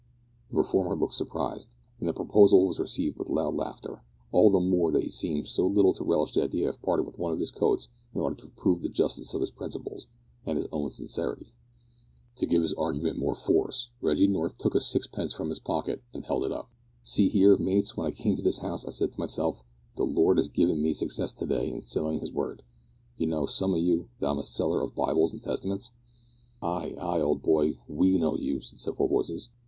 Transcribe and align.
The 0.49 0.57
reformer 0.57 0.95
looked 0.95 1.13
surprised, 1.13 1.69
and 1.99 2.09
the 2.09 2.13
proposal 2.13 2.65
was 2.65 2.79
received 2.79 3.19
with 3.19 3.29
loud 3.29 3.53
laughter; 3.53 4.01
all 4.31 4.49
the 4.49 4.59
more 4.59 4.89
that 4.91 5.03
he 5.03 5.11
seemed 5.11 5.47
so 5.47 5.67
little 5.67 5.93
to 5.93 6.03
relish 6.03 6.33
the 6.33 6.41
idea 6.41 6.69
of 6.69 6.81
parting 6.81 7.05
with 7.05 7.19
one 7.19 7.31
of 7.31 7.39
his 7.39 7.51
coats 7.51 7.87
in 8.15 8.19
order 8.19 8.35
to 8.37 8.47
prove 8.47 8.81
the 8.81 8.89
justice 8.89 9.35
of 9.35 9.41
his 9.41 9.51
principles, 9.51 10.07
and 10.43 10.57
his 10.57 10.65
own 10.71 10.89
sincerity. 10.89 11.53
To 12.37 12.47
give 12.47 12.63
his 12.63 12.73
argument 12.73 13.19
more 13.19 13.35
force, 13.35 13.91
Reggie 14.01 14.25
North 14.25 14.57
took 14.57 14.73
a 14.73 14.81
sixpence 14.81 15.33
from 15.33 15.49
his 15.49 15.59
pocket 15.59 16.01
and 16.15 16.25
held 16.25 16.45
it 16.45 16.51
up. 16.51 16.71
"See 17.03 17.29
here, 17.29 17.55
mates, 17.59 17.95
when 17.95 18.07
I 18.07 18.11
came 18.11 18.35
to 18.37 18.41
this 18.41 18.57
house 18.57 18.87
I 18.87 18.89
said 18.89 19.11
to 19.11 19.19
myself, 19.19 19.61
`The 19.95 20.11
Lord 20.11 20.39
'as 20.39 20.47
given 20.47 20.81
me 20.81 20.93
success 20.93 21.31
to 21.33 21.45
day 21.45 21.69
in 21.69 21.83
sellin' 21.83 22.17
His 22.21 22.33
word,' 22.33 22.63
you 23.17 23.27
know, 23.27 23.45
some 23.45 23.75
of 23.75 23.79
you, 23.79 24.09
that 24.19 24.31
I'm 24.31 24.39
a 24.39 24.43
seller 24.43 24.81
of 24.81 24.95
Bibles 24.95 25.31
and 25.31 25.43
Testaments?" 25.43 25.91
"Ay, 26.59 26.95
ay, 26.99 27.21
old 27.21 27.43
boy. 27.43 27.77
We 27.87 28.17
know 28.17 28.35
you," 28.35 28.61
said 28.61 28.79
several 28.79 29.07
voices. 29.07 29.49